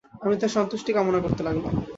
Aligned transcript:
আমি 0.21 0.35
তার 0.37 0.51
সন্তুষ্টি 0.57 0.91
কামনা 0.93 1.19
করতে 1.21 1.41
লাগলাম। 1.47 1.73